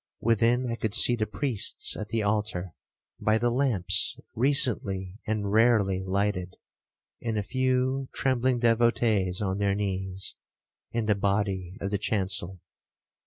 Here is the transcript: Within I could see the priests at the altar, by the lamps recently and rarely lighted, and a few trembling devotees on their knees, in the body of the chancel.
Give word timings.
Within 0.19 0.65
I 0.65 0.77
could 0.77 0.95
see 0.95 1.15
the 1.15 1.27
priests 1.27 1.95
at 1.95 2.09
the 2.09 2.23
altar, 2.23 2.73
by 3.19 3.37
the 3.37 3.51
lamps 3.51 4.17
recently 4.33 5.19
and 5.27 5.51
rarely 5.51 5.99
lighted, 6.01 6.55
and 7.21 7.37
a 7.37 7.43
few 7.43 8.09
trembling 8.11 8.57
devotees 8.57 9.43
on 9.43 9.59
their 9.59 9.75
knees, 9.75 10.33
in 10.91 11.05
the 11.05 11.13
body 11.13 11.77
of 11.79 11.91
the 11.91 11.99
chancel. 11.99 12.61